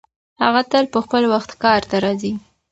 [0.43, 2.33] هغه تل په خپل وخت کار ته راځي.